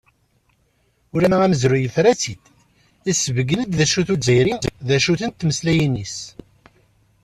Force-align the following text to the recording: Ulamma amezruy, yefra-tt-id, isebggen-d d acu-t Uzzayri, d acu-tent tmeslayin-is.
Ulamma 1.15 1.37
amezruy, 1.47 1.81
yefra-tt-id, 1.83 2.43
isebggen-d 3.11 3.71
d 3.77 3.79
acu-t 3.85 4.09
Uzzayri, 4.15 4.55
d 4.87 4.89
acu-tent 4.95 5.35
tmeslayin-is. 5.39 6.17